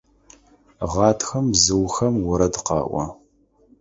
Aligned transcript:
Гъатхэм 0.91 1.45
бзыухэм 1.53 2.15
орэд 2.31 2.55
къаӏо. 2.65 3.03